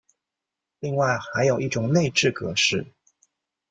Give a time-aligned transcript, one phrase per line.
[0.79, 2.87] 另外还有一种内置格式。